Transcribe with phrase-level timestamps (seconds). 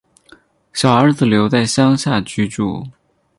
[0.73, 2.87] 小儿子留在乡下居住